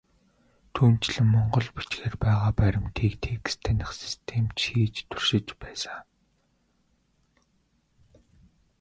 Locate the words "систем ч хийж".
4.01-4.95